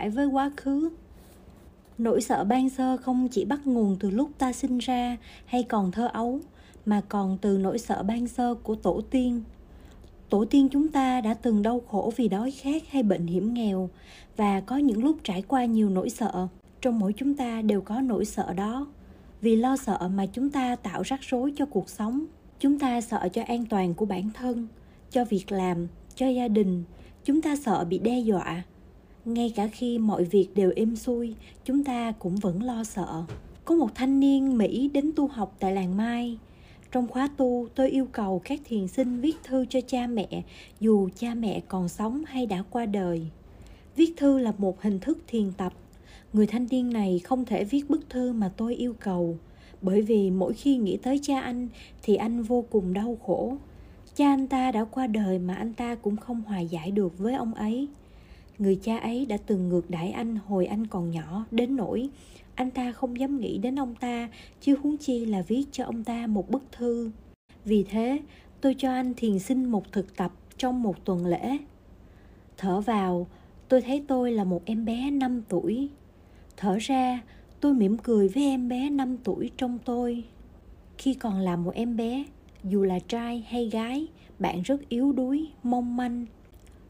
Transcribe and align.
giải 0.00 0.10
với 0.10 0.26
quá 0.26 0.50
khứ. 0.56 0.90
Nỗi 1.98 2.20
sợ 2.20 2.44
ban 2.44 2.68
sơ 2.68 2.96
không 2.96 3.28
chỉ 3.28 3.44
bắt 3.44 3.66
nguồn 3.66 3.96
từ 4.00 4.10
lúc 4.10 4.30
ta 4.38 4.52
sinh 4.52 4.78
ra 4.78 5.16
hay 5.44 5.62
còn 5.62 5.92
thơ 5.92 6.08
ấu, 6.12 6.40
mà 6.86 7.00
còn 7.08 7.38
từ 7.40 7.58
nỗi 7.58 7.78
sợ 7.78 8.02
ban 8.02 8.28
sơ 8.28 8.54
của 8.54 8.74
tổ 8.74 9.00
tiên. 9.10 9.42
Tổ 10.28 10.44
tiên 10.44 10.68
chúng 10.68 10.88
ta 10.88 11.20
đã 11.20 11.34
từng 11.34 11.62
đau 11.62 11.80
khổ 11.90 12.12
vì 12.16 12.28
đói 12.28 12.50
khát 12.50 12.82
hay 12.90 13.02
bệnh 13.02 13.26
hiểm 13.26 13.54
nghèo, 13.54 13.90
và 14.36 14.60
có 14.60 14.76
những 14.76 15.04
lúc 15.04 15.16
trải 15.24 15.42
qua 15.42 15.64
nhiều 15.64 15.88
nỗi 15.90 16.10
sợ. 16.10 16.48
Trong 16.80 16.98
mỗi 16.98 17.12
chúng 17.12 17.34
ta 17.34 17.62
đều 17.62 17.80
có 17.80 18.00
nỗi 18.00 18.24
sợ 18.24 18.52
đó. 18.52 18.86
Vì 19.40 19.56
lo 19.56 19.76
sợ 19.76 20.10
mà 20.14 20.26
chúng 20.26 20.50
ta 20.50 20.76
tạo 20.76 21.02
rắc 21.02 21.20
rối 21.22 21.52
cho 21.56 21.66
cuộc 21.66 21.88
sống. 21.88 22.24
Chúng 22.60 22.78
ta 22.78 23.00
sợ 23.00 23.28
cho 23.32 23.42
an 23.42 23.66
toàn 23.66 23.94
của 23.94 24.06
bản 24.06 24.30
thân, 24.34 24.68
cho 25.10 25.24
việc 25.24 25.52
làm, 25.52 25.86
cho 26.14 26.28
gia 26.28 26.48
đình. 26.48 26.84
Chúng 27.24 27.42
ta 27.42 27.56
sợ 27.56 27.84
bị 27.84 27.98
đe 27.98 28.18
dọa 28.20 28.62
ngay 29.24 29.52
cả 29.56 29.68
khi 29.72 29.98
mọi 29.98 30.24
việc 30.24 30.48
đều 30.54 30.72
êm 30.76 30.96
xuôi, 30.96 31.34
chúng 31.64 31.84
ta 31.84 32.12
cũng 32.12 32.36
vẫn 32.36 32.62
lo 32.62 32.84
sợ. 32.84 33.22
Có 33.64 33.74
một 33.74 33.94
thanh 33.94 34.20
niên 34.20 34.58
mỹ 34.58 34.90
đến 34.94 35.10
tu 35.16 35.26
học 35.26 35.56
tại 35.58 35.72
làng 35.72 35.96
mai. 35.96 36.38
Trong 36.92 37.08
khóa 37.08 37.28
tu, 37.36 37.68
tôi 37.74 37.90
yêu 37.90 38.06
cầu 38.12 38.40
các 38.44 38.60
thiền 38.64 38.88
sinh 38.88 39.20
viết 39.20 39.36
thư 39.44 39.64
cho 39.70 39.80
cha 39.80 40.06
mẹ, 40.06 40.42
dù 40.80 41.08
cha 41.16 41.34
mẹ 41.34 41.60
còn 41.68 41.88
sống 41.88 42.24
hay 42.26 42.46
đã 42.46 42.62
qua 42.70 42.86
đời. 42.86 43.26
Viết 43.96 44.14
thư 44.16 44.38
là 44.38 44.52
một 44.58 44.82
hình 44.82 44.98
thức 44.98 45.18
thiền 45.26 45.52
tập. 45.52 45.72
Người 46.32 46.46
thanh 46.46 46.66
niên 46.70 46.92
này 46.92 47.18
không 47.18 47.44
thể 47.44 47.64
viết 47.64 47.90
bức 47.90 48.10
thư 48.10 48.32
mà 48.32 48.52
tôi 48.56 48.74
yêu 48.74 48.94
cầu, 49.00 49.36
bởi 49.82 50.02
vì 50.02 50.30
mỗi 50.30 50.52
khi 50.52 50.76
nghĩ 50.76 50.96
tới 50.96 51.20
cha 51.22 51.40
anh 51.40 51.68
thì 52.02 52.16
anh 52.16 52.42
vô 52.42 52.64
cùng 52.70 52.92
đau 52.92 53.18
khổ. 53.26 53.56
Cha 54.14 54.26
anh 54.26 54.46
ta 54.46 54.72
đã 54.72 54.84
qua 54.84 55.06
đời 55.06 55.38
mà 55.38 55.54
anh 55.54 55.74
ta 55.74 55.94
cũng 55.94 56.16
không 56.16 56.42
hòa 56.42 56.60
giải 56.60 56.90
được 56.90 57.18
với 57.18 57.34
ông 57.34 57.54
ấy 57.54 57.88
người 58.60 58.78
cha 58.82 58.98
ấy 58.98 59.26
đã 59.26 59.36
từng 59.46 59.68
ngược 59.68 59.90
đãi 59.90 60.10
anh 60.10 60.36
hồi 60.36 60.66
anh 60.66 60.86
còn 60.86 61.10
nhỏ, 61.10 61.44
đến 61.50 61.76
nỗi 61.76 62.10
anh 62.54 62.70
ta 62.70 62.92
không 62.92 63.18
dám 63.18 63.40
nghĩ 63.40 63.58
đến 63.58 63.78
ông 63.78 63.94
ta, 63.94 64.28
chứ 64.60 64.76
huống 64.82 64.96
chi 64.96 65.24
là 65.24 65.42
viết 65.42 65.64
cho 65.72 65.84
ông 65.84 66.04
ta 66.04 66.26
một 66.26 66.50
bức 66.50 66.62
thư. 66.72 67.10
Vì 67.64 67.82
thế, 67.82 68.20
tôi 68.60 68.74
cho 68.78 68.92
anh 68.92 69.14
thiền 69.14 69.38
sinh 69.38 69.64
một 69.64 69.92
thực 69.92 70.16
tập 70.16 70.32
trong 70.56 70.82
một 70.82 71.04
tuần 71.04 71.26
lễ. 71.26 71.58
Thở 72.56 72.80
vào, 72.80 73.26
tôi 73.68 73.80
thấy 73.80 74.04
tôi 74.08 74.32
là 74.32 74.44
một 74.44 74.62
em 74.64 74.84
bé 74.84 75.10
5 75.10 75.42
tuổi. 75.48 75.88
Thở 76.56 76.78
ra, 76.80 77.22
tôi 77.60 77.74
mỉm 77.74 77.98
cười 77.98 78.28
với 78.28 78.42
em 78.42 78.68
bé 78.68 78.90
5 78.90 79.16
tuổi 79.24 79.50
trong 79.56 79.78
tôi. 79.84 80.24
Khi 80.98 81.14
còn 81.14 81.38
là 81.38 81.56
một 81.56 81.74
em 81.74 81.96
bé, 81.96 82.24
dù 82.64 82.82
là 82.82 82.98
trai 82.98 83.44
hay 83.48 83.68
gái, 83.68 84.06
bạn 84.38 84.62
rất 84.62 84.88
yếu 84.88 85.12
đuối, 85.12 85.48
mong 85.62 85.96
manh 85.96 86.26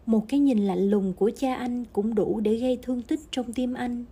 một 0.07 0.29
cái 0.29 0.41
nhìn 0.41 0.59
lạnh 0.59 0.91
lùng 0.91 1.13
của 1.13 1.31
cha 1.37 1.55
anh 1.55 1.85
cũng 1.93 2.15
đủ 2.15 2.41
để 2.41 2.57
gây 2.57 2.79
thương 2.83 3.03
tích 3.03 3.21
trong 3.31 3.53
tim 3.53 3.75
anh. 3.75 4.05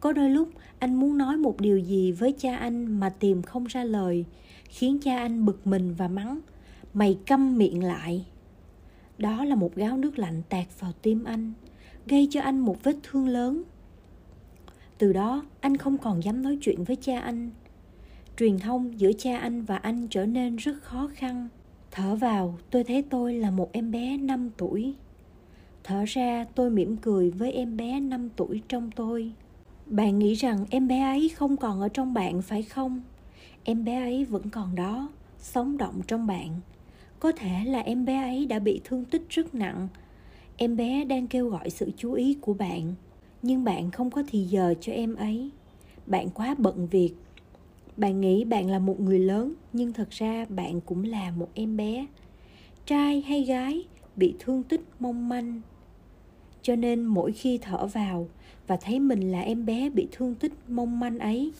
Có 0.00 0.12
đôi 0.12 0.30
lúc, 0.30 0.48
anh 0.78 0.94
muốn 0.94 1.18
nói 1.18 1.36
một 1.36 1.60
điều 1.60 1.78
gì 1.78 2.12
với 2.12 2.34
cha 2.38 2.56
anh 2.56 3.00
mà 3.00 3.10
tìm 3.10 3.42
không 3.42 3.64
ra 3.64 3.84
lời, 3.84 4.24
khiến 4.68 4.98
cha 5.02 5.18
anh 5.18 5.44
bực 5.44 5.66
mình 5.66 5.94
và 5.94 6.08
mắng, 6.08 6.40
mày 6.94 7.18
câm 7.26 7.58
miệng 7.58 7.84
lại. 7.84 8.26
Đó 9.18 9.44
là 9.44 9.54
một 9.54 9.74
gáo 9.74 9.96
nước 9.96 10.18
lạnh 10.18 10.42
tạt 10.48 10.66
vào 10.80 10.92
tim 11.02 11.24
anh, 11.24 11.52
gây 12.06 12.28
cho 12.30 12.40
anh 12.40 12.58
một 12.58 12.84
vết 12.84 12.96
thương 13.02 13.28
lớn. 13.28 13.62
Từ 14.98 15.12
đó, 15.12 15.42
anh 15.60 15.76
không 15.76 15.98
còn 15.98 16.24
dám 16.24 16.42
nói 16.42 16.58
chuyện 16.60 16.84
với 16.84 16.96
cha 16.96 17.20
anh. 17.20 17.50
Truyền 18.36 18.58
thông 18.58 19.00
giữa 19.00 19.12
cha 19.18 19.38
anh 19.38 19.62
và 19.62 19.76
anh 19.76 20.06
trở 20.10 20.26
nên 20.26 20.56
rất 20.56 20.82
khó 20.82 21.10
khăn 21.14 21.48
thở 21.90 22.14
vào, 22.14 22.58
tôi 22.70 22.84
thấy 22.84 23.02
tôi 23.02 23.34
là 23.34 23.50
một 23.50 23.72
em 23.72 23.90
bé 23.90 24.16
5 24.16 24.50
tuổi. 24.56 24.94
Thở 25.84 26.04
ra, 26.08 26.46
tôi 26.54 26.70
mỉm 26.70 26.96
cười 26.96 27.30
với 27.30 27.52
em 27.52 27.76
bé 27.76 28.00
5 28.00 28.28
tuổi 28.36 28.62
trong 28.68 28.90
tôi. 28.90 29.32
Bạn 29.86 30.18
nghĩ 30.18 30.34
rằng 30.34 30.64
em 30.70 30.88
bé 30.88 31.02
ấy 31.02 31.28
không 31.28 31.56
còn 31.56 31.80
ở 31.80 31.88
trong 31.88 32.14
bạn, 32.14 32.42
phải 32.42 32.62
không? 32.62 33.02
Em 33.64 33.84
bé 33.84 34.00
ấy 34.00 34.24
vẫn 34.24 34.50
còn 34.50 34.74
đó, 34.74 35.08
sống 35.38 35.76
động 35.76 36.00
trong 36.06 36.26
bạn. 36.26 36.60
Có 37.20 37.32
thể 37.32 37.50
là 37.64 37.80
em 37.80 38.04
bé 38.04 38.22
ấy 38.22 38.46
đã 38.46 38.58
bị 38.58 38.80
thương 38.84 39.04
tích 39.04 39.22
rất 39.28 39.54
nặng. 39.54 39.88
Em 40.56 40.76
bé 40.76 41.04
đang 41.04 41.26
kêu 41.26 41.48
gọi 41.48 41.70
sự 41.70 41.90
chú 41.96 42.12
ý 42.12 42.36
của 42.40 42.54
bạn, 42.54 42.94
nhưng 43.42 43.64
bạn 43.64 43.90
không 43.90 44.10
có 44.10 44.22
thì 44.28 44.44
giờ 44.44 44.74
cho 44.80 44.92
em 44.92 45.14
ấy. 45.14 45.50
Bạn 46.06 46.30
quá 46.30 46.54
bận 46.58 46.86
việc 46.86 47.14
bạn 47.96 48.20
nghĩ 48.20 48.44
bạn 48.44 48.70
là 48.70 48.78
một 48.78 49.00
người 49.00 49.18
lớn, 49.18 49.54
nhưng 49.72 49.92
thật 49.92 50.10
ra 50.10 50.46
bạn 50.48 50.80
cũng 50.80 51.04
là 51.04 51.30
một 51.30 51.48
em 51.54 51.76
bé. 51.76 52.06
Trai 52.86 53.20
hay 53.20 53.44
gái 53.44 53.84
bị 54.16 54.34
thương 54.38 54.62
tích 54.62 54.80
mong 54.98 55.28
manh. 55.28 55.60
Cho 56.62 56.76
nên 56.76 57.04
mỗi 57.04 57.32
khi 57.32 57.58
thở 57.58 57.86
vào 57.86 58.28
và 58.66 58.76
thấy 58.76 59.00
mình 59.00 59.32
là 59.32 59.40
em 59.40 59.66
bé 59.66 59.90
bị 59.90 60.08
thương 60.12 60.34
tích 60.34 60.52
mong 60.68 61.00
manh 61.00 61.18
ấy, 61.18 61.52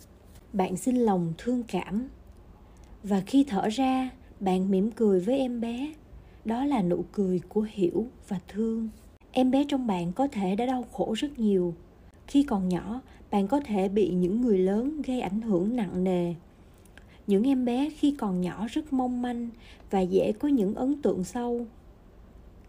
bạn 0.53 0.77
xin 0.77 0.97
lòng 0.97 1.33
thương 1.39 1.63
cảm. 1.63 2.09
Và 3.03 3.21
khi 3.21 3.45
thở 3.49 3.69
ra, 3.69 4.11
bạn 4.41 4.71
mỉm 4.71 4.91
cười 4.91 5.21
với 5.21 5.39
em 5.39 5.61
bé. 5.61 5.93
Đó 6.45 6.65
là 6.65 6.83
nụ 6.83 7.05
cười 7.13 7.41
của 7.49 7.67
hiểu 7.71 8.07
và 8.29 8.39
thương. 8.49 8.89
Em 9.33 9.51
bé 9.51 9.65
trong 9.69 9.87
bạn 9.87 10.13
có 10.13 10.29
thể 10.29 10.57
đã 10.57 10.67
đau 10.67 10.85
khổ 10.93 11.15
rất 11.17 11.39
nhiều 11.39 11.75
khi 12.31 12.43
còn 12.43 12.69
nhỏ, 12.69 13.01
bạn 13.31 13.49
có 13.49 13.61
thể 13.61 13.89
bị 13.89 14.09
những 14.09 14.41
người 14.41 14.59
lớn 14.59 15.03
gây 15.03 15.21
ảnh 15.21 15.41
hưởng 15.41 15.77
nặng 15.77 16.05
nề. 16.05 16.35
Những 17.27 17.49
em 17.49 17.65
bé 17.65 17.91
khi 17.91 18.15
còn 18.19 18.41
nhỏ 18.41 18.67
rất 18.71 18.93
mong 18.93 19.23
manh 19.23 19.49
và 19.91 20.01
dễ 20.01 20.33
có 20.33 20.49
những 20.49 20.75
ấn 20.75 21.03
tượng 21.03 21.25
sâu. 21.25 21.67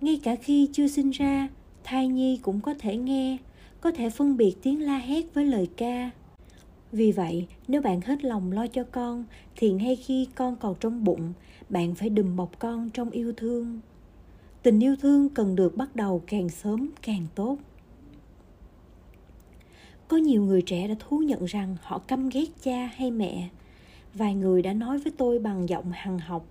Ngay 0.02 0.20
cả 0.24 0.36
khi 0.36 0.70
chưa 0.74 0.88
sinh 0.88 1.10
ra, 1.10 1.50
thai 1.84 2.08
nhi 2.08 2.40
cũng 2.42 2.62
có 2.62 2.74
thể 2.80 2.98
nghe, 2.98 3.38
có 3.82 3.92
thể 3.92 4.10
phân 4.10 4.38
biệt 4.38 4.56
tiếng 4.62 4.82
la 4.82 4.98
hét 4.98 5.34
với 5.34 5.46
lời 5.46 5.70
ca. 5.78 6.10
Vì 6.92 7.12
vậy, 7.12 7.48
nếu 7.68 7.82
bạn 7.82 8.02
hết 8.02 8.24
lòng 8.24 8.52
lo 8.52 8.68
cho 8.68 8.84
con, 8.84 9.26
thì 9.56 9.72
ngay 9.72 9.96
khi 9.96 10.28
con 10.36 10.56
còn 10.56 10.76
trong 10.80 11.04
bụng, 11.04 11.34
bạn 11.70 11.96
phải 11.96 12.10
đùm 12.10 12.36
bọc 12.36 12.60
con 12.60 12.90
trong 12.90 13.10
yêu 13.10 13.34
thương. 13.38 13.80
Tình 14.64 14.80
yêu 14.80 14.96
thương 14.96 15.30
cần 15.30 15.56
được 15.56 15.78
bắt 15.78 15.96
đầu 15.96 16.22
càng 16.28 16.50
sớm 16.50 16.90
càng 17.02 17.26
tốt 17.36 17.58
có 20.12 20.18
nhiều 20.18 20.44
người 20.44 20.62
trẻ 20.62 20.88
đã 20.88 20.96
thú 21.00 21.20
nhận 21.20 21.46
rằng 21.46 21.76
họ 21.82 22.00
căm 22.00 22.30
ghét 22.30 22.46
cha 22.64 22.90
hay 22.96 23.12
mẹ. 23.12 23.50
Vài 24.14 24.36
người 24.36 24.62
đã 24.62 24.74
nói 24.74 24.98
với 24.98 25.14
tôi 25.18 25.40
bằng 25.40 25.70
giọng 25.70 25.92
hằng 25.92 26.20
học, 26.20 26.46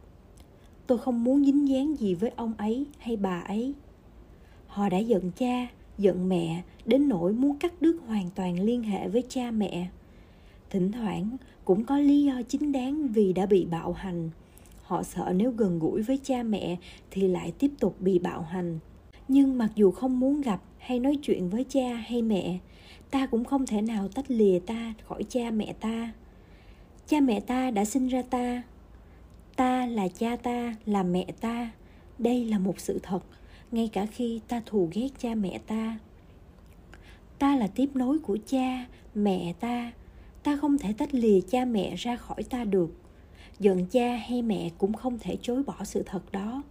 tôi 0.86 0.98
không 0.98 1.24
muốn 1.24 1.44
dính 1.44 1.68
dáng 1.68 1.94
gì 1.98 2.14
với 2.14 2.30
ông 2.36 2.54
ấy 2.58 2.86
hay 2.98 3.16
bà 3.16 3.40
ấy. 3.40 3.74
Họ 4.66 4.88
đã 4.88 4.98
giận 4.98 5.30
cha, 5.36 5.66
giận 5.98 6.28
mẹ 6.28 6.62
đến 6.84 7.08
nỗi 7.08 7.32
muốn 7.32 7.58
cắt 7.58 7.82
đứt 7.82 7.96
hoàn 8.06 8.30
toàn 8.34 8.60
liên 8.60 8.82
hệ 8.82 9.08
với 9.08 9.22
cha 9.28 9.50
mẹ. 9.50 9.88
Thỉnh 10.70 10.92
thoảng 10.92 11.36
cũng 11.64 11.84
có 11.84 11.98
lý 11.98 12.22
do 12.22 12.42
chính 12.48 12.72
đáng 12.72 13.08
vì 13.08 13.32
đã 13.32 13.46
bị 13.46 13.64
bạo 13.64 13.92
hành. 13.92 14.30
Họ 14.82 15.02
sợ 15.02 15.32
nếu 15.36 15.50
gần 15.50 15.78
gũi 15.78 16.02
với 16.02 16.18
cha 16.22 16.42
mẹ 16.42 16.76
thì 17.10 17.28
lại 17.28 17.52
tiếp 17.58 17.70
tục 17.80 17.96
bị 18.00 18.18
bạo 18.18 18.42
hành. 18.42 18.78
Nhưng 19.28 19.58
mặc 19.58 19.70
dù 19.74 19.90
không 19.90 20.20
muốn 20.20 20.40
gặp 20.40 20.62
hay 20.78 20.98
nói 20.98 21.18
chuyện 21.22 21.50
với 21.50 21.64
cha 21.64 21.94
hay 21.94 22.22
mẹ 22.22 22.58
ta 23.10 23.26
cũng 23.26 23.44
không 23.44 23.66
thể 23.66 23.82
nào 23.82 24.08
tách 24.08 24.30
lìa 24.30 24.58
ta 24.58 24.94
khỏi 25.08 25.22
cha 25.28 25.50
mẹ 25.50 25.72
ta. 25.80 26.12
Cha 27.06 27.20
mẹ 27.20 27.40
ta 27.40 27.70
đã 27.70 27.84
sinh 27.84 28.08
ra 28.08 28.22
ta. 28.22 28.62
Ta 29.56 29.86
là 29.86 30.08
cha 30.08 30.36
ta, 30.36 30.74
là 30.86 31.02
mẹ 31.02 31.26
ta. 31.40 31.70
Đây 32.18 32.44
là 32.44 32.58
một 32.58 32.80
sự 32.80 32.98
thật, 33.02 33.22
ngay 33.72 33.88
cả 33.92 34.06
khi 34.06 34.40
ta 34.48 34.62
thù 34.66 34.88
ghét 34.92 35.08
cha 35.18 35.34
mẹ 35.34 35.60
ta. 35.66 35.98
Ta 37.38 37.56
là 37.56 37.66
tiếp 37.66 37.88
nối 37.94 38.18
của 38.18 38.38
cha, 38.46 38.86
mẹ 39.14 39.52
ta. 39.60 39.92
Ta 40.42 40.56
không 40.56 40.78
thể 40.78 40.92
tách 40.92 41.14
lìa 41.14 41.40
cha 41.40 41.64
mẹ 41.64 41.96
ra 41.96 42.16
khỏi 42.16 42.42
ta 42.42 42.64
được. 42.64 42.90
Giận 43.58 43.86
cha 43.86 44.16
hay 44.16 44.42
mẹ 44.42 44.70
cũng 44.78 44.92
không 44.92 45.18
thể 45.18 45.36
chối 45.42 45.62
bỏ 45.62 45.84
sự 45.84 46.02
thật 46.06 46.32
đó. 46.32 46.62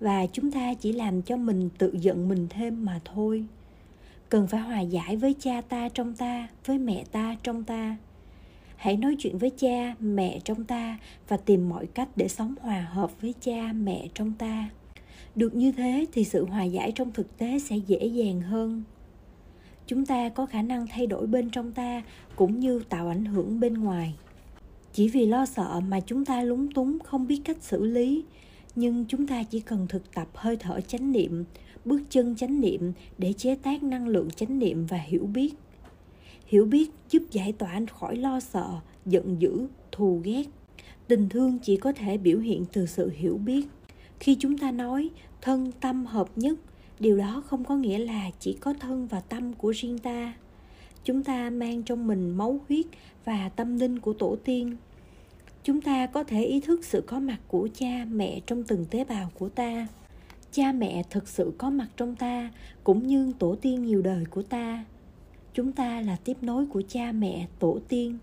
Và 0.00 0.26
chúng 0.26 0.50
ta 0.50 0.74
chỉ 0.74 0.92
làm 0.92 1.22
cho 1.22 1.36
mình 1.36 1.70
tự 1.78 1.94
giận 2.00 2.28
mình 2.28 2.46
thêm 2.50 2.84
mà 2.84 3.00
thôi 3.04 3.44
cần 4.30 4.46
phải 4.46 4.60
hòa 4.60 4.80
giải 4.80 5.16
với 5.16 5.34
cha 5.40 5.60
ta 5.60 5.88
trong 5.88 6.14
ta, 6.14 6.48
với 6.66 6.78
mẹ 6.78 7.04
ta 7.12 7.36
trong 7.42 7.64
ta. 7.64 7.96
Hãy 8.76 8.96
nói 8.96 9.16
chuyện 9.18 9.38
với 9.38 9.50
cha, 9.50 9.94
mẹ 10.00 10.40
trong 10.44 10.64
ta 10.64 10.98
và 11.28 11.36
tìm 11.36 11.68
mọi 11.68 11.86
cách 11.86 12.08
để 12.16 12.28
sống 12.28 12.54
hòa 12.60 12.88
hợp 12.92 13.20
với 13.20 13.34
cha, 13.40 13.72
mẹ 13.72 14.08
trong 14.14 14.32
ta. 14.32 14.68
Được 15.34 15.54
như 15.54 15.72
thế 15.72 16.06
thì 16.12 16.24
sự 16.24 16.44
hòa 16.44 16.64
giải 16.64 16.92
trong 16.92 17.12
thực 17.12 17.38
tế 17.38 17.58
sẽ 17.58 17.76
dễ 17.76 18.06
dàng 18.06 18.40
hơn. 18.40 18.82
Chúng 19.86 20.06
ta 20.06 20.28
có 20.28 20.46
khả 20.46 20.62
năng 20.62 20.86
thay 20.86 21.06
đổi 21.06 21.26
bên 21.26 21.50
trong 21.50 21.72
ta 21.72 22.02
cũng 22.36 22.60
như 22.60 22.82
tạo 22.88 23.08
ảnh 23.08 23.24
hưởng 23.24 23.60
bên 23.60 23.74
ngoài. 23.74 24.14
Chỉ 24.92 25.08
vì 25.08 25.26
lo 25.26 25.46
sợ 25.46 25.80
mà 25.88 26.00
chúng 26.00 26.24
ta 26.24 26.42
lúng 26.42 26.72
túng, 26.72 26.98
không 26.98 27.26
biết 27.26 27.40
cách 27.44 27.56
xử 27.60 27.84
lý 27.84 28.24
nhưng 28.80 29.04
chúng 29.08 29.26
ta 29.26 29.42
chỉ 29.42 29.60
cần 29.60 29.86
thực 29.88 30.14
tập 30.14 30.28
hơi 30.34 30.56
thở 30.56 30.80
chánh 30.80 31.12
niệm, 31.12 31.44
bước 31.84 32.02
chân 32.10 32.36
chánh 32.36 32.60
niệm 32.60 32.92
để 33.18 33.32
chế 33.32 33.54
tác 33.54 33.82
năng 33.82 34.08
lượng 34.08 34.30
chánh 34.30 34.58
niệm 34.58 34.86
và 34.86 34.96
hiểu 34.96 35.26
biết. 35.26 35.54
Hiểu 36.46 36.64
biết 36.64 36.90
giúp 37.10 37.22
giải 37.30 37.52
tỏa 37.52 37.80
khỏi 37.92 38.16
lo 38.16 38.40
sợ, 38.40 38.68
giận 39.06 39.36
dữ, 39.38 39.66
thù 39.92 40.20
ghét. 40.24 40.44
Tình 41.08 41.28
thương 41.28 41.58
chỉ 41.58 41.76
có 41.76 41.92
thể 41.92 42.18
biểu 42.18 42.38
hiện 42.38 42.64
từ 42.72 42.86
sự 42.86 43.10
hiểu 43.14 43.38
biết. 43.38 43.66
Khi 44.20 44.36
chúng 44.40 44.58
ta 44.58 44.70
nói 44.70 45.10
thân 45.40 45.72
tâm 45.80 46.06
hợp 46.06 46.28
nhất, 46.36 46.58
điều 47.00 47.18
đó 47.18 47.42
không 47.46 47.64
có 47.64 47.76
nghĩa 47.76 47.98
là 47.98 48.30
chỉ 48.40 48.56
có 48.60 48.74
thân 48.80 49.06
và 49.06 49.20
tâm 49.20 49.52
của 49.52 49.70
riêng 49.70 49.98
ta. 49.98 50.34
Chúng 51.04 51.24
ta 51.24 51.50
mang 51.50 51.82
trong 51.82 52.06
mình 52.06 52.30
máu 52.30 52.60
huyết 52.68 52.86
và 53.24 53.48
tâm 53.48 53.78
linh 53.78 53.98
của 53.98 54.12
tổ 54.12 54.36
tiên 54.44 54.76
chúng 55.64 55.80
ta 55.80 56.06
có 56.06 56.24
thể 56.24 56.44
ý 56.44 56.60
thức 56.60 56.84
sự 56.84 57.00
có 57.06 57.20
mặt 57.20 57.38
của 57.48 57.68
cha 57.74 58.04
mẹ 58.10 58.40
trong 58.46 58.62
từng 58.62 58.84
tế 58.90 59.04
bào 59.04 59.30
của 59.38 59.48
ta. 59.48 59.86
Cha 60.52 60.72
mẹ 60.72 61.02
thực 61.10 61.28
sự 61.28 61.52
có 61.58 61.70
mặt 61.70 61.88
trong 61.96 62.16
ta, 62.16 62.50
cũng 62.84 63.06
như 63.06 63.32
tổ 63.38 63.56
tiên 63.60 63.84
nhiều 63.84 64.02
đời 64.02 64.24
của 64.24 64.42
ta. 64.42 64.84
Chúng 65.54 65.72
ta 65.72 66.00
là 66.00 66.16
tiếp 66.24 66.36
nối 66.42 66.66
của 66.66 66.82
cha 66.88 67.12
mẹ, 67.12 67.46
tổ 67.58 67.78
tiên. 67.88 68.18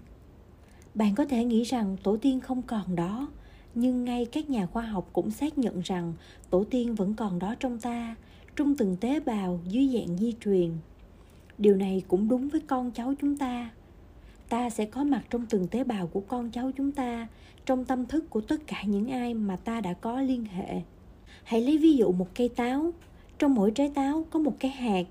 Bạn 0.95 1.16
có 1.16 1.25
thể 1.25 1.44
nghĩ 1.44 1.63
rằng 1.63 1.98
tổ 2.04 2.18
tiên 2.18 2.39
không 2.39 2.62
còn 2.62 2.95
đó, 2.95 3.28
nhưng 3.75 4.06
ngay 4.06 4.25
các 4.25 4.50
nhà 4.50 4.66
khoa 4.66 4.83
học 4.83 5.10
cũng 5.13 5.31
xác 5.31 5.57
nhận 5.57 5.81
rằng 5.81 6.13
tổ 6.50 6.63
tiên 6.63 6.95
vẫn 6.95 7.13
còn 7.13 7.40
đó 7.40 7.56
trong 7.60 7.80
ta, 7.80 8.16
trong 8.56 8.75
từng 8.75 8.95
tế 8.95 9.19
bào 9.19 9.60
dưới 9.68 9.90
dạng 9.94 10.18
di 10.18 10.33
truyền. 10.44 10.72
Điều 11.57 11.75
này 11.75 12.04
cũng 12.07 12.28
đúng 12.28 12.50
với 12.50 12.62
con 12.62 12.92
cháu 12.92 13.13
chúng 13.22 13.38
ta 13.38 13.69
ta 14.50 14.70
sẽ 14.70 14.86
có 14.86 15.04
mặt 15.04 15.22
trong 15.30 15.46
từng 15.50 15.68
tế 15.68 15.84
bào 15.84 16.08
của 16.08 16.22
con 16.28 16.52
cháu 16.52 16.72
chúng 16.78 16.92
ta, 16.92 17.28
trong 17.66 17.86
tâm 17.86 18.06
thức 18.06 18.30
của 18.30 18.42
tất 18.42 18.68
cả 18.68 18.84
những 18.84 19.12
ai 19.12 19.34
mà 19.34 19.56
ta 19.56 19.82
đã 19.82 19.94
có 19.94 20.22
liên 20.22 20.46
hệ. 20.46 20.82
Hãy 21.44 21.62
lấy 21.62 21.78
ví 21.78 21.98
dụ 21.98 22.12
một 22.12 22.28
cây 22.36 22.50
táo. 22.50 22.92
Trong 23.40 23.54
mỗi 23.54 23.72
trái 23.72 23.92
táo 23.96 24.26
có 24.30 24.40
một 24.40 24.54
cái 24.60 24.72
hạt. 24.72 25.04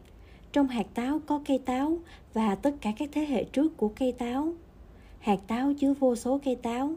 Trong 0.53 0.69
hạt 0.69 0.87
táo 0.95 1.21
có 1.27 1.43
cây 1.47 1.59
táo 1.59 1.99
và 2.35 2.55
tất 2.55 2.75
cả 2.81 2.93
các 2.99 3.09
thế 3.13 3.25
hệ 3.25 3.45
trước 3.45 3.77
của 3.77 3.89
cây 3.89 4.13
táo. 4.13 4.55
Hạt 5.19 5.41
táo 5.47 5.73
chứa 5.75 5.95
vô 5.95 6.17
số 6.17 6.41
cây 6.45 6.57
táo. 6.57 6.95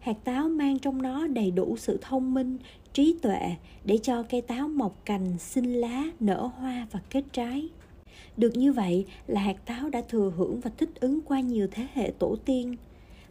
Hạt 0.00 0.16
táo 0.24 0.48
mang 0.48 0.78
trong 0.78 1.02
nó 1.02 1.26
đầy 1.26 1.50
đủ 1.50 1.76
sự 1.76 1.98
thông 2.02 2.34
minh, 2.34 2.58
trí 2.92 3.16
tuệ 3.22 3.56
để 3.84 3.98
cho 4.02 4.22
cây 4.22 4.40
táo 4.40 4.68
mọc 4.68 5.04
cành 5.04 5.38
sinh 5.38 5.72
lá, 5.72 6.04
nở 6.20 6.50
hoa 6.58 6.86
và 6.90 7.00
kết 7.10 7.24
trái 7.32 7.68
được 8.36 8.56
như 8.56 8.72
vậy 8.72 9.06
là 9.26 9.40
hạt 9.40 9.66
táo 9.66 9.90
đã 9.90 10.02
thừa 10.08 10.32
hưởng 10.36 10.60
và 10.60 10.70
thích 10.78 10.90
ứng 11.00 11.20
qua 11.20 11.40
nhiều 11.40 11.68
thế 11.70 11.86
hệ 11.94 12.12
tổ 12.18 12.36
tiên. 12.44 12.76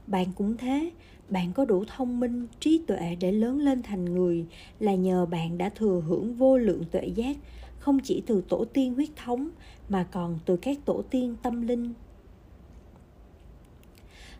Bạn 0.07 0.27
cũng 0.36 0.57
thế, 0.57 0.92
bạn 1.30 1.53
có 1.53 1.65
đủ 1.65 1.83
thông 1.88 2.19
minh, 2.19 2.48
trí 2.59 2.81
tuệ 2.88 3.18
để 3.19 3.31
lớn 3.31 3.59
lên 3.59 3.81
thành 3.83 4.06
người 4.06 4.45
là 4.80 4.95
nhờ 4.95 5.25
bạn 5.25 5.57
đã 5.57 5.69
thừa 5.69 6.03
hưởng 6.07 6.36
vô 6.36 6.57
lượng 6.57 6.83
tuệ 6.92 7.06
giác, 7.15 7.38
không 7.80 8.00
chỉ 8.00 8.24
từ 8.25 8.44
tổ 8.50 8.65
tiên 8.65 8.94
huyết 8.94 9.09
thống 9.15 9.50
mà 9.89 10.07
còn 10.12 10.39
từ 10.45 10.57
các 10.57 10.77
tổ 10.86 11.01
tiên 11.01 11.36
tâm 11.44 11.62
linh. 11.62 11.94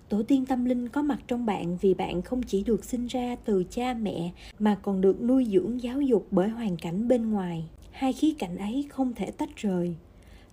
Tổ 0.10 0.24
tiên 0.24 0.46
tâm 0.46 0.66
linh 0.66 0.90
có 0.90 1.02
mặt 1.02 1.20
trong 1.28 1.46
bạn 1.46 1.78
vì 1.82 1.94
bạn 1.94 2.22
không 2.22 2.44
chỉ 2.44 2.64
được 2.64 2.86
sinh 2.86 3.08
ra 3.08 3.36
từ 3.46 3.64
cha 3.70 3.94
mẹ 3.94 4.32
mà 4.60 4.78
còn 4.82 5.02
được 5.02 5.22
nuôi 5.22 5.46
dưỡng 5.46 5.82
giáo 5.82 6.02
dục 6.02 6.28
bởi 6.32 6.50
hoàn 6.50 6.78
cảnh 6.78 7.08
bên 7.08 7.32
ngoài. 7.32 7.66
Hai 7.92 8.14
khía 8.14 8.34
cạnh 8.40 8.58
ấy 8.58 8.86
không 8.90 9.14
thể 9.14 9.32
tách 9.32 9.56
rời 9.56 9.96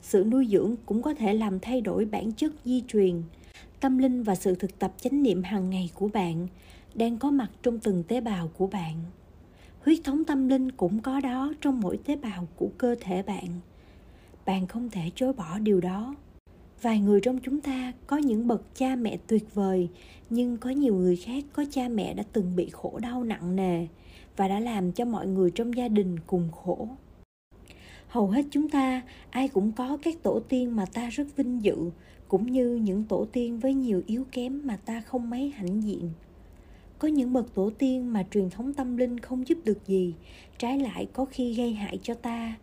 sự 0.02 0.24
nuôi 0.30 0.48
dưỡng 0.50 0.74
cũng 0.86 1.02
có 1.02 1.14
thể 1.14 1.34
làm 1.34 1.60
thay 1.60 1.80
đổi 1.80 2.04
bản 2.04 2.32
chất 2.32 2.52
di 2.64 2.82
truyền, 2.88 3.22
tâm 3.80 3.98
linh 3.98 4.22
và 4.22 4.34
sự 4.34 4.54
thực 4.54 4.78
tập 4.78 4.92
chánh 5.00 5.22
niệm 5.22 5.42
hàng 5.42 5.70
ngày 5.70 5.90
của 5.94 6.08
bạn 6.08 6.48
đang 6.94 7.18
có 7.18 7.30
mặt 7.30 7.50
trong 7.62 7.78
từng 7.78 8.02
tế 8.02 8.20
bào 8.20 8.48
của 8.48 8.66
bạn. 8.66 8.94
Huyết 9.84 9.98
thống 10.04 10.24
tâm 10.24 10.48
linh 10.48 10.72
cũng 10.72 11.00
có 11.00 11.20
đó 11.20 11.52
trong 11.60 11.80
mỗi 11.80 11.96
tế 11.96 12.16
bào 12.16 12.48
của 12.56 12.68
cơ 12.78 12.94
thể 13.00 13.22
bạn. 13.22 13.46
Bạn 14.46 14.66
không 14.66 14.90
thể 14.90 15.10
chối 15.14 15.32
bỏ 15.32 15.58
điều 15.58 15.80
đó. 15.80 16.14
Vài 16.82 17.00
người 17.00 17.20
trong 17.20 17.38
chúng 17.38 17.60
ta 17.60 17.92
có 18.06 18.16
những 18.16 18.46
bậc 18.46 18.62
cha 18.74 18.96
mẹ 18.96 19.18
tuyệt 19.26 19.54
vời, 19.54 19.88
nhưng 20.30 20.56
có 20.56 20.70
nhiều 20.70 20.94
người 20.94 21.16
khác 21.16 21.44
có 21.52 21.64
cha 21.70 21.88
mẹ 21.88 22.14
đã 22.14 22.22
từng 22.32 22.56
bị 22.56 22.68
khổ 22.72 22.98
đau 23.02 23.24
nặng 23.24 23.56
nề 23.56 23.86
và 24.36 24.48
đã 24.48 24.60
làm 24.60 24.92
cho 24.92 25.04
mọi 25.04 25.26
người 25.26 25.50
trong 25.50 25.76
gia 25.76 25.88
đình 25.88 26.16
cùng 26.26 26.48
khổ 26.52 26.88
hầu 28.08 28.26
hết 28.26 28.44
chúng 28.50 28.68
ta, 28.68 29.02
ai 29.30 29.48
cũng 29.48 29.72
có 29.72 29.98
các 30.02 30.22
tổ 30.22 30.40
tiên 30.40 30.76
mà 30.76 30.84
ta 30.86 31.08
rất 31.08 31.36
vinh 31.36 31.62
dự, 31.62 31.76
cũng 32.28 32.52
như 32.52 32.76
những 32.76 33.04
tổ 33.04 33.26
tiên 33.32 33.58
với 33.58 33.74
nhiều 33.74 34.02
yếu 34.06 34.24
kém 34.32 34.60
mà 34.64 34.76
ta 34.76 35.00
không 35.00 35.30
mấy 35.30 35.50
hãnh 35.50 35.82
diện. 35.82 36.10
Có 36.98 37.08
những 37.08 37.32
bậc 37.32 37.54
tổ 37.54 37.70
tiên 37.78 38.12
mà 38.12 38.26
truyền 38.30 38.50
thống 38.50 38.72
tâm 38.72 38.96
linh 38.96 39.20
không 39.20 39.48
giúp 39.48 39.58
được 39.64 39.86
gì, 39.86 40.14
trái 40.58 40.78
lại 40.78 41.08
có 41.12 41.24
khi 41.24 41.54
gây 41.54 41.72
hại 41.72 41.98
cho 42.02 42.14
ta. 42.14 42.56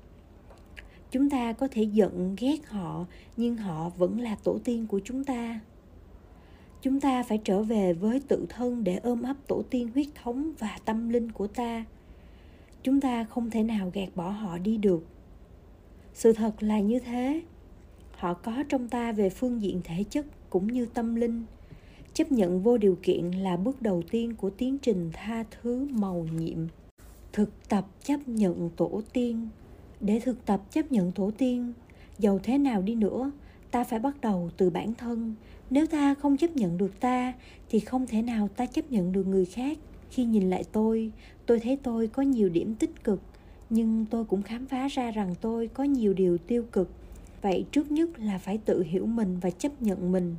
Chúng 1.11 1.29
ta 1.29 1.53
có 1.53 1.67
thể 1.71 1.83
giận, 1.83 2.35
ghét 2.39 2.67
họ, 2.67 3.05
nhưng 3.37 3.57
họ 3.57 3.89
vẫn 3.89 4.19
là 4.19 4.35
tổ 4.43 4.59
tiên 4.63 4.87
của 4.87 4.99
chúng 5.03 5.23
ta. 5.23 5.59
Chúng 6.81 6.99
ta 6.99 7.23
phải 7.23 7.37
trở 7.43 7.63
về 7.63 7.93
với 7.93 8.19
tự 8.27 8.45
thân 8.49 8.83
để 8.83 8.95
ôm 9.03 9.21
ấp 9.21 9.47
tổ 9.47 9.63
tiên 9.69 9.89
huyết 9.93 10.07
thống 10.23 10.51
và 10.59 10.77
tâm 10.85 11.09
linh 11.09 11.31
của 11.31 11.47
ta. 11.47 11.85
Chúng 12.83 13.01
ta 13.01 13.23
không 13.23 13.49
thể 13.49 13.63
nào 13.63 13.91
gạt 13.93 14.09
bỏ 14.15 14.29
họ 14.29 14.57
đi 14.57 14.77
được 14.77 15.14
sự 16.15 16.33
thật 16.33 16.63
là 16.63 16.79
như 16.79 16.99
thế. 16.99 17.41
Họ 18.11 18.33
có 18.33 18.63
trong 18.69 18.89
ta 18.89 19.11
về 19.11 19.29
phương 19.29 19.61
diện 19.61 19.81
thể 19.83 20.03
chất 20.09 20.25
cũng 20.49 20.67
như 20.67 20.85
tâm 20.85 21.15
linh. 21.15 21.43
Chấp 22.13 22.31
nhận 22.31 22.61
vô 22.61 22.77
điều 22.77 22.97
kiện 23.03 23.31
là 23.31 23.57
bước 23.57 23.81
đầu 23.81 24.03
tiên 24.11 24.35
của 24.35 24.49
tiến 24.49 24.77
trình 24.77 25.09
tha 25.13 25.43
thứ 25.51 25.87
màu 25.91 26.27
nhiệm. 26.35 26.57
Thực 27.33 27.69
tập 27.69 27.85
chấp 28.03 28.27
nhận 28.27 28.69
tổ 28.75 29.01
tiên. 29.13 29.47
Để 30.01 30.19
thực 30.19 30.45
tập 30.45 30.61
chấp 30.71 30.91
nhận 30.91 31.11
tổ 31.11 31.31
tiên 31.37 31.73
dầu 32.19 32.39
thế 32.43 32.57
nào 32.57 32.81
đi 32.81 32.95
nữa, 32.95 33.31
ta 33.71 33.83
phải 33.83 33.99
bắt 33.99 34.21
đầu 34.21 34.49
từ 34.57 34.69
bản 34.69 34.93
thân. 34.93 35.35
Nếu 35.69 35.87
ta 35.87 36.13
không 36.13 36.37
chấp 36.37 36.55
nhận 36.55 36.77
được 36.77 36.99
ta, 36.99 37.33
thì 37.69 37.79
không 37.79 38.07
thể 38.07 38.21
nào 38.21 38.47
ta 38.47 38.65
chấp 38.65 38.91
nhận 38.91 39.11
được 39.11 39.27
người 39.27 39.45
khác. 39.45 39.77
Khi 40.09 40.23
nhìn 40.23 40.49
lại 40.49 40.63
tôi 40.71 41.11
tôi 41.45 41.59
thấy 41.59 41.77
tôi 41.83 42.07
có 42.07 42.23
nhiều 42.23 42.49
điểm 42.49 42.75
tích 42.75 43.03
cực 43.03 43.21
nhưng 43.75 44.05
tôi 44.09 44.25
cũng 44.25 44.41
khám 44.41 44.65
phá 44.65 44.87
ra 44.87 45.11
rằng 45.11 45.35
tôi 45.41 45.67
có 45.67 45.83
nhiều 45.83 46.13
điều 46.13 46.37
tiêu 46.37 46.65
cực. 46.71 46.89
Vậy 47.41 47.65
trước 47.71 47.91
nhất 47.91 48.19
là 48.19 48.37
phải 48.37 48.57
tự 48.57 48.83
hiểu 48.83 49.05
mình 49.05 49.39
và 49.41 49.49
chấp 49.49 49.81
nhận 49.81 50.11
mình. 50.11 50.35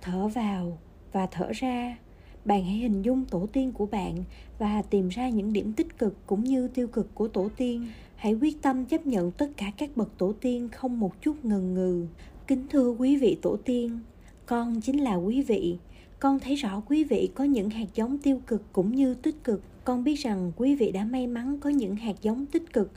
Thở 0.00 0.28
vào 0.28 0.78
và 1.12 1.26
thở 1.26 1.52
ra. 1.52 1.98
Bạn 2.44 2.64
hãy 2.64 2.74
hình 2.74 3.02
dung 3.02 3.24
tổ 3.24 3.46
tiên 3.52 3.72
của 3.72 3.86
bạn 3.86 4.14
và 4.58 4.82
tìm 4.82 5.08
ra 5.08 5.28
những 5.28 5.52
điểm 5.52 5.72
tích 5.72 5.98
cực 5.98 6.26
cũng 6.26 6.44
như 6.44 6.68
tiêu 6.68 6.88
cực 6.88 7.14
của 7.14 7.28
tổ 7.28 7.48
tiên. 7.56 7.86
Hãy 8.16 8.34
quyết 8.34 8.62
tâm 8.62 8.84
chấp 8.84 9.06
nhận 9.06 9.30
tất 9.30 9.50
cả 9.56 9.72
các 9.78 9.96
bậc 9.96 10.18
tổ 10.18 10.32
tiên 10.40 10.68
không 10.68 11.00
một 11.00 11.22
chút 11.22 11.44
ngần 11.44 11.74
ngừ. 11.74 12.06
Kính 12.46 12.66
thưa 12.70 12.90
quý 12.90 13.16
vị 13.16 13.38
tổ 13.42 13.56
tiên, 13.56 13.98
con 14.46 14.80
chính 14.80 15.00
là 15.00 15.14
quý 15.14 15.42
vị. 15.42 15.76
Con 16.18 16.38
thấy 16.40 16.54
rõ 16.54 16.82
quý 16.88 17.04
vị 17.04 17.30
có 17.34 17.44
những 17.44 17.70
hạt 17.70 17.86
giống 17.94 18.18
tiêu 18.18 18.40
cực 18.46 18.62
cũng 18.72 18.94
như 18.94 19.14
tích 19.14 19.44
cực 19.44 19.62
con 19.86 20.04
biết 20.04 20.14
rằng 20.14 20.52
quý 20.56 20.74
vị 20.74 20.92
đã 20.92 21.04
may 21.04 21.26
mắn 21.26 21.58
có 21.60 21.70
những 21.70 21.96
hạt 21.96 22.14
giống 22.22 22.46
tích 22.46 22.72
cực. 22.72 22.92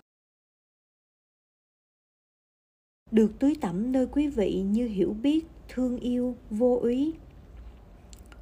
Được 3.11 3.31
tưới 3.39 3.55
tẩm 3.61 3.91
nơi 3.91 4.07
quý 4.07 4.27
vị 4.27 4.61
như 4.61 4.87
hiểu 4.87 5.13
biết, 5.13 5.45
thương 5.67 5.99
yêu, 5.99 6.35
vô 6.49 6.79
úy 6.81 7.13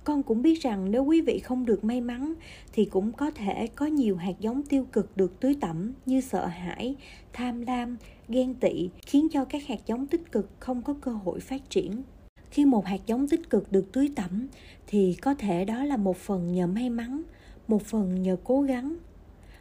con 0.08 0.24
cũng 0.24 0.42
biết 0.42 0.62
rằng 0.62 0.92
nếu 0.92 1.04
quý 1.04 1.22
vị 1.22 1.40
không 1.40 1.66
được 1.66 1.84
may 1.84 2.02
mắn, 2.02 2.34
thì 2.74 2.86
cũng 2.86 3.12
có 3.12 3.32
thể 3.32 3.68
có 3.76 3.86
nhiều 3.86 4.16
hạt 4.16 4.40
giống 4.40 4.64
tiêu 4.64 4.86
cực 4.92 5.18
được 5.18 5.40
tưới 5.40 5.56
tẩm 5.62 5.94
như 6.06 6.22
sợ 6.22 6.46
hãi, 6.46 6.96
tham 7.34 7.62
lam, 7.62 7.98
ghen 8.28 8.54
tị, 8.54 8.90
khiến 9.06 9.28
cho 9.32 9.46
các 9.46 9.68
hạt 9.68 9.80
giống 9.86 10.08
tích 10.08 10.32
cực 10.32 10.50
không 10.60 10.82
có 10.82 10.96
cơ 11.02 11.12
hội 11.12 11.40
phát 11.40 11.70
triển. 11.70 12.04
Khi 12.52 12.66
một 12.66 12.86
hạt 12.86 13.00
giống 13.06 13.28
tích 13.28 13.50
cực 13.50 13.72
được 13.72 13.92
tưới 13.92 14.10
tẩm, 14.16 14.48
thì 14.88 15.18
có 15.22 15.34
thể 15.34 15.66
đó 15.66 15.84
là 15.84 15.98
một 15.98 16.18
phần 16.18 16.54
nhờ 16.54 16.68
may 16.68 16.90
mắn 16.90 17.24
một 17.68 17.82
phần 17.82 18.24
nhờ 18.24 18.38
cố 18.44 18.62
gắng. 18.62 18.96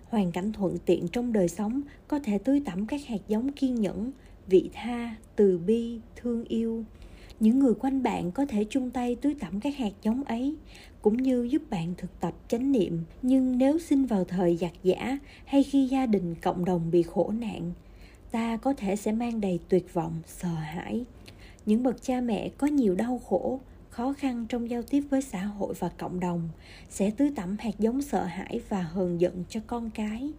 Hoàn 0.09 0.33
cảnh 0.33 0.53
thuận 0.53 0.79
tiện 0.79 1.09
trong 1.09 1.33
đời 1.33 1.49
sống 1.49 1.81
có 2.09 2.19
thể 2.19 2.39
tưới 2.39 2.63
tẩm 2.65 2.87
các 2.87 3.01
hạt 3.07 3.21
giống 3.29 3.53
kiên 3.53 3.75
nhẫn, 3.75 4.13
vị 4.47 4.71
tha, 4.73 5.17
từ 5.37 5.59
bi, 5.59 6.01
thương 6.17 6.45
yêu. 6.45 6.85
Những 7.41 7.59
người 7.59 7.75
quanh 7.75 8.03
bạn 8.03 8.33
có 8.33 8.47
thể 8.47 8.65
chung 8.71 8.91
tay 8.91 9.15
tưới 9.15 9.35
tẩm 9.41 9.61
các 9.61 9.77
hạt 9.77 9.93
giống 10.03 10.25
ấy, 10.25 10.57
cũng 11.03 11.17
như 11.17 11.49
giúp 11.51 11.63
bạn 11.71 11.95
thực 11.97 12.21
tập 12.21 12.35
chánh 12.49 12.73
niệm. 12.73 13.03
Nhưng 13.23 13.59
nếu 13.59 13.79
sinh 13.79 14.07
vào 14.07 14.25
thời 14.25 14.57
giặc 14.57 14.73
giả 14.83 15.19
hay 15.45 15.63
khi 15.63 15.87
gia 15.87 16.07
đình 16.07 16.35
cộng 16.43 16.65
đồng 16.65 16.91
bị 16.91 17.03
khổ 17.03 17.33
nạn, 17.41 17.73
ta 18.31 18.57
có 18.57 18.75
thể 18.75 18.97
sẽ 18.97 19.13
mang 19.13 19.41
đầy 19.41 19.59
tuyệt 19.69 19.95
vọng, 19.95 20.15
sợ 20.27 20.49
hãi. 20.49 21.05
Những 21.67 21.83
bậc 21.83 22.03
cha 22.03 22.21
mẹ 22.21 22.49
có 22.49 22.67
nhiều 22.67 22.95
đau 22.95 23.21
khổ 23.29 23.61
khó 23.97 24.13
khăn 24.13 24.47
trong 24.49 24.71
giao 24.71 24.83
tiếp 24.83 25.05
với 25.11 25.23
xã 25.23 25.45
hội 25.45 25.75
và 25.79 25.89
cộng 25.89 26.21
đồng, 26.21 26.49
sẽ 26.89 27.11
tưới 27.11 27.31
tẩm 27.37 27.57
hạt 27.59 27.75
giống 27.79 28.03
sợ 28.03 28.25
hãi 28.25 28.61
và 28.69 28.83
hờn 28.83 29.21
giận 29.21 29.45
cho 29.49 29.61
con 29.67 29.91
cái. 29.91 30.31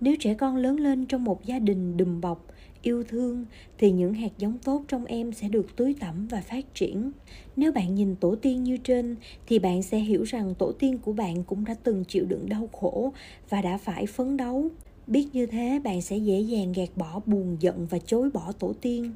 Nếu 0.00 0.14
trẻ 0.20 0.34
con 0.34 0.56
lớn 0.56 0.80
lên 0.80 1.06
trong 1.06 1.24
một 1.24 1.44
gia 1.44 1.58
đình 1.58 1.96
đùm 1.96 2.20
bọc, 2.20 2.46
yêu 2.82 3.04
thương, 3.04 3.44
thì 3.78 3.90
những 3.90 4.14
hạt 4.14 4.32
giống 4.38 4.58
tốt 4.58 4.84
trong 4.88 5.04
em 5.04 5.32
sẽ 5.32 5.48
được 5.48 5.76
tưới 5.76 5.94
tẩm 6.00 6.28
và 6.28 6.40
phát 6.40 6.74
triển. 6.74 7.12
Nếu 7.56 7.72
bạn 7.72 7.94
nhìn 7.94 8.16
tổ 8.16 8.34
tiên 8.34 8.64
như 8.64 8.76
trên, 8.76 9.16
thì 9.46 9.58
bạn 9.58 9.82
sẽ 9.82 9.98
hiểu 9.98 10.22
rằng 10.22 10.54
tổ 10.58 10.72
tiên 10.72 10.98
của 10.98 11.12
bạn 11.12 11.44
cũng 11.44 11.64
đã 11.64 11.74
từng 11.82 12.04
chịu 12.04 12.24
đựng 12.24 12.48
đau 12.48 12.68
khổ 12.72 13.12
và 13.48 13.62
đã 13.62 13.78
phải 13.78 14.06
phấn 14.06 14.36
đấu. 14.36 14.68
Biết 15.06 15.28
như 15.32 15.46
thế, 15.46 15.80
bạn 15.84 16.02
sẽ 16.02 16.16
dễ 16.16 16.40
dàng 16.40 16.72
gạt 16.72 16.88
bỏ 16.96 17.20
buồn 17.26 17.56
giận 17.60 17.86
và 17.86 17.98
chối 17.98 18.30
bỏ 18.30 18.52
tổ 18.58 18.72
tiên 18.80 19.12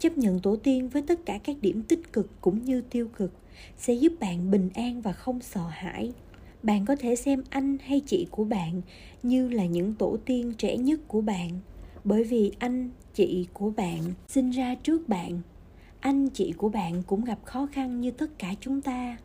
chấp 0.00 0.18
nhận 0.18 0.40
tổ 0.40 0.56
tiên 0.56 0.88
với 0.88 1.02
tất 1.02 1.26
cả 1.26 1.38
các 1.44 1.56
điểm 1.60 1.82
tích 1.82 2.12
cực 2.12 2.40
cũng 2.40 2.64
như 2.64 2.80
tiêu 2.80 3.08
cực 3.16 3.32
sẽ 3.76 3.94
giúp 3.94 4.12
bạn 4.20 4.50
bình 4.50 4.70
an 4.74 5.00
và 5.00 5.12
không 5.12 5.40
sợ 5.40 5.66
hãi. 5.70 6.12
Bạn 6.62 6.84
có 6.84 6.96
thể 6.96 7.16
xem 7.16 7.42
anh 7.50 7.78
hay 7.84 8.00
chị 8.00 8.26
của 8.30 8.44
bạn 8.44 8.82
như 9.22 9.48
là 9.48 9.66
những 9.66 9.94
tổ 9.94 10.16
tiên 10.24 10.52
trẻ 10.58 10.76
nhất 10.76 11.00
của 11.08 11.20
bạn, 11.20 11.50
bởi 12.04 12.24
vì 12.24 12.52
anh, 12.58 12.90
chị 13.14 13.46
của 13.52 13.70
bạn 13.70 13.98
sinh 14.28 14.50
ra 14.50 14.74
trước 14.74 15.08
bạn. 15.08 15.40
Anh, 16.00 16.28
chị 16.28 16.52
của 16.52 16.68
bạn 16.68 17.02
cũng 17.06 17.24
gặp 17.24 17.38
khó 17.44 17.66
khăn 17.72 18.00
như 18.00 18.10
tất 18.10 18.38
cả 18.38 18.54
chúng 18.60 18.80
ta. 18.80 19.16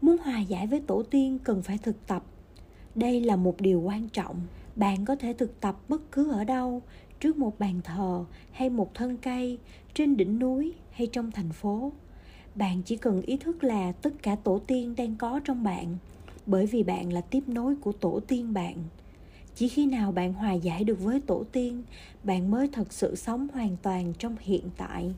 Muốn 0.00 0.16
hòa 0.18 0.40
giải 0.40 0.66
với 0.66 0.80
tổ 0.80 1.02
tiên 1.02 1.38
cần 1.44 1.62
phải 1.62 1.78
thực 1.78 2.06
tập. 2.06 2.24
Đây 2.94 3.20
là 3.20 3.36
một 3.36 3.60
điều 3.60 3.80
quan 3.80 4.08
trọng 4.08 4.36
bạn 4.78 5.04
có 5.04 5.16
thể 5.16 5.32
thực 5.32 5.60
tập 5.60 5.76
bất 5.88 6.12
cứ 6.12 6.30
ở 6.32 6.44
đâu, 6.44 6.82
trước 7.20 7.36
một 7.36 7.58
bàn 7.58 7.80
thờ 7.84 8.24
hay 8.52 8.70
một 8.70 8.94
thân 8.94 9.16
cây, 9.16 9.58
trên 9.94 10.16
đỉnh 10.16 10.38
núi 10.38 10.74
hay 10.90 11.06
trong 11.06 11.30
thành 11.30 11.52
phố. 11.52 11.92
Bạn 12.54 12.82
chỉ 12.82 12.96
cần 12.96 13.22
ý 13.22 13.36
thức 13.36 13.64
là 13.64 13.92
tất 13.92 14.22
cả 14.22 14.36
tổ 14.44 14.60
tiên 14.66 14.94
đang 14.96 15.16
có 15.16 15.40
trong 15.44 15.64
bạn, 15.64 15.96
bởi 16.46 16.66
vì 16.66 16.82
bạn 16.82 17.12
là 17.12 17.20
tiếp 17.20 17.42
nối 17.46 17.76
của 17.76 17.92
tổ 17.92 18.20
tiên 18.28 18.52
bạn. 18.54 18.76
Chỉ 19.54 19.68
khi 19.68 19.86
nào 19.86 20.12
bạn 20.12 20.32
hòa 20.32 20.52
giải 20.52 20.84
được 20.84 21.00
với 21.00 21.20
tổ 21.20 21.44
tiên, 21.52 21.82
bạn 22.24 22.50
mới 22.50 22.68
thật 22.68 22.92
sự 22.92 23.14
sống 23.16 23.48
hoàn 23.52 23.76
toàn 23.82 24.12
trong 24.18 24.36
hiện 24.40 24.64
tại. 24.76 25.14